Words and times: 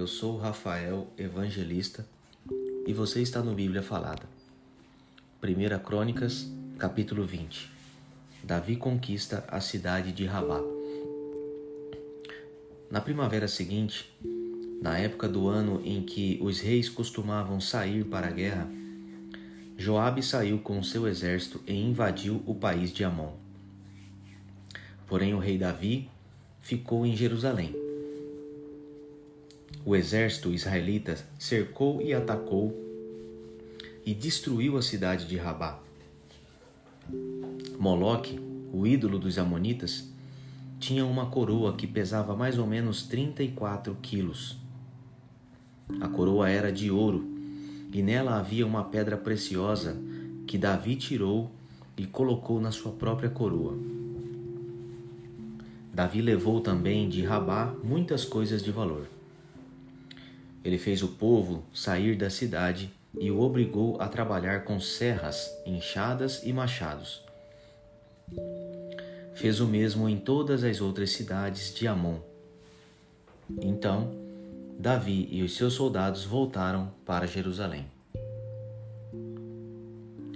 eu 0.00 0.06
sou 0.06 0.38
Rafael 0.38 1.08
Evangelista 1.18 2.06
e 2.86 2.92
você 2.94 3.20
está 3.20 3.42
no 3.42 3.54
Bíblia 3.54 3.82
Falada. 3.82 4.22
1 5.42 5.78
Crônicas, 5.84 6.50
capítulo 6.78 7.22
20. 7.22 7.70
Davi 8.42 8.76
conquista 8.76 9.44
a 9.46 9.60
cidade 9.60 10.10
de 10.10 10.24
Rabá. 10.24 10.58
Na 12.90 13.02
primavera 13.02 13.46
seguinte, 13.46 14.10
na 14.80 14.96
época 14.96 15.28
do 15.28 15.48
ano 15.48 15.82
em 15.84 16.02
que 16.02 16.38
os 16.40 16.60
reis 16.60 16.88
costumavam 16.88 17.60
sair 17.60 18.02
para 18.02 18.28
a 18.28 18.32
guerra, 18.32 18.70
Joabe 19.76 20.22
saiu 20.22 20.60
com 20.60 20.82
seu 20.82 21.06
exército 21.06 21.60
e 21.66 21.74
invadiu 21.74 22.42
o 22.46 22.54
país 22.54 22.90
de 22.90 23.04
Amon. 23.04 23.34
Porém, 25.06 25.34
o 25.34 25.38
rei 25.38 25.58
Davi 25.58 26.08
ficou 26.62 27.04
em 27.04 27.14
Jerusalém. 27.14 27.89
O 29.82 29.96
exército 29.96 30.52
israelita 30.52 31.16
cercou 31.38 32.02
e 32.02 32.12
atacou 32.12 32.76
e 34.04 34.12
destruiu 34.12 34.76
a 34.76 34.82
cidade 34.82 35.26
de 35.26 35.38
Rabá. 35.38 35.80
Moloque, 37.78 38.38
o 38.72 38.86
ídolo 38.86 39.18
dos 39.18 39.38
amonitas, 39.38 40.06
tinha 40.78 41.04
uma 41.06 41.26
coroa 41.26 41.74
que 41.76 41.86
pesava 41.86 42.36
mais 42.36 42.58
ou 42.58 42.66
menos 42.66 43.04
34 43.04 43.96
quilos. 44.02 44.58
A 45.98 46.08
coroa 46.08 46.50
era 46.50 46.70
de 46.70 46.90
ouro 46.90 47.24
e 47.90 48.02
nela 48.02 48.38
havia 48.38 48.66
uma 48.66 48.84
pedra 48.84 49.16
preciosa 49.16 49.96
que 50.46 50.58
Davi 50.58 50.96
tirou 50.96 51.50
e 51.96 52.06
colocou 52.06 52.60
na 52.60 52.70
sua 52.70 52.92
própria 52.92 53.30
coroa. 53.30 53.78
Davi 55.92 56.20
levou 56.20 56.60
também 56.60 57.08
de 57.08 57.22
Rabá 57.22 57.74
muitas 57.82 58.24
coisas 58.26 58.62
de 58.62 58.70
valor. 58.70 59.06
Ele 60.64 60.78
fez 60.78 61.02
o 61.02 61.08
povo 61.08 61.64
sair 61.72 62.16
da 62.16 62.28
cidade 62.28 62.92
e 63.18 63.30
o 63.30 63.40
obrigou 63.40 64.00
a 64.00 64.08
trabalhar 64.08 64.64
com 64.64 64.78
serras, 64.78 65.50
enxadas 65.66 66.42
e 66.44 66.52
machados. 66.52 67.22
Fez 69.34 69.60
o 69.60 69.66
mesmo 69.66 70.08
em 70.08 70.18
todas 70.18 70.62
as 70.62 70.80
outras 70.80 71.10
cidades 71.10 71.74
de 71.74 71.88
Amon. 71.88 72.18
Então, 73.62 74.14
Davi 74.78 75.28
e 75.30 75.42
os 75.42 75.56
seus 75.56 75.74
soldados 75.74 76.24
voltaram 76.24 76.92
para 77.04 77.26
Jerusalém. 77.26 77.86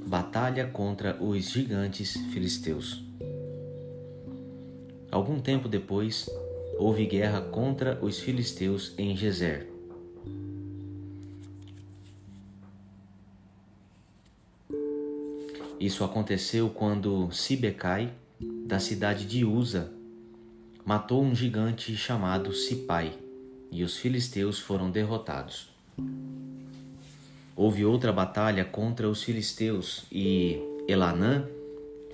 Batalha 0.06 0.66
contra 0.66 1.22
os 1.22 1.50
gigantes 1.50 2.16
filisteus. 2.32 3.02
Algum 5.10 5.40
tempo 5.40 5.68
depois, 5.68 6.28
houve 6.78 7.06
guerra 7.06 7.40
contra 7.40 7.98
os 8.02 8.18
filisteus 8.18 8.92
em 8.98 9.16
Gezer. 9.16 9.73
Isso 15.78 16.04
aconteceu 16.04 16.70
quando 16.70 17.30
Sibecai, 17.32 18.12
da 18.66 18.78
cidade 18.78 19.26
de 19.26 19.44
Uza, 19.44 19.92
matou 20.84 21.22
um 21.22 21.34
gigante 21.34 21.96
chamado 21.96 22.52
Sipai, 22.52 23.12
e 23.70 23.82
os 23.82 23.96
filisteus 23.96 24.58
foram 24.58 24.90
derrotados. 24.90 25.68
Houve 27.56 27.84
outra 27.84 28.12
batalha 28.12 28.64
contra 28.64 29.08
os 29.08 29.22
filisteus 29.22 30.04
e 30.10 30.58
Elanã, 30.88 31.46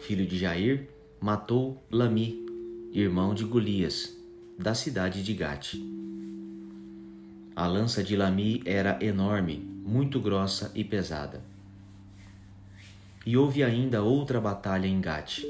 filho 0.00 0.26
de 0.26 0.38
Jair, 0.38 0.88
matou 1.20 1.82
Lami, 1.90 2.46
irmão 2.92 3.34
de 3.34 3.44
Golias, 3.44 4.16
da 4.58 4.74
cidade 4.74 5.22
de 5.22 5.34
Gate. 5.34 5.74
A 7.54 7.66
lança 7.66 8.02
de 8.02 8.16
Lami 8.16 8.62
era 8.64 8.98
enorme, 9.02 9.56
muito 9.84 10.20
grossa 10.20 10.70
e 10.74 10.84
pesada. 10.84 11.49
E 13.24 13.36
houve 13.36 13.62
ainda 13.62 14.02
outra 14.02 14.40
batalha 14.40 14.86
em 14.86 15.00
Gate. 15.00 15.44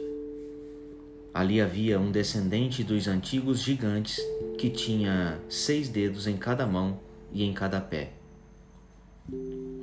Ali 1.32 1.60
havia 1.60 2.00
um 2.00 2.10
descendente 2.10 2.82
dos 2.82 3.06
antigos 3.06 3.60
gigantes 3.60 4.18
que 4.58 4.68
tinha 4.68 5.38
seis 5.48 5.88
dedos 5.88 6.26
em 6.26 6.36
cada 6.36 6.66
mão 6.66 6.98
e 7.32 7.44
em 7.44 7.52
cada 7.52 7.80
pé. 7.80 8.12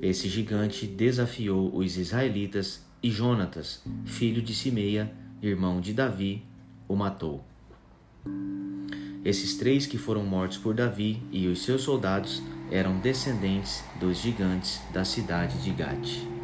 Esse 0.01 0.27
gigante 0.27 0.85
desafiou 0.85 1.73
os 1.75 1.97
israelitas 1.97 2.85
e 3.01 3.09
Jonatas, 3.09 3.81
filho 4.05 4.41
de 4.41 4.53
Simeia, 4.53 5.11
irmão 5.41 5.79
de 5.79 5.93
Davi, 5.93 6.43
o 6.87 6.95
matou. 6.95 7.43
Esses 9.23 9.57
três 9.57 9.85
que 9.85 9.97
foram 9.97 10.23
mortos 10.23 10.57
por 10.57 10.73
Davi 10.73 11.21
e 11.31 11.47
os 11.47 11.63
seus 11.63 11.81
soldados 11.81 12.41
eram 12.69 12.99
descendentes 12.99 13.83
dos 13.99 14.17
gigantes 14.17 14.81
da 14.93 15.05
cidade 15.05 15.57
de 15.63 15.71
Gate. 15.71 16.36